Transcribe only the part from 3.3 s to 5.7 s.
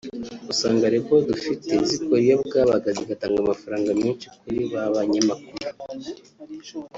amafaranga menshi kuri ba banyamakuru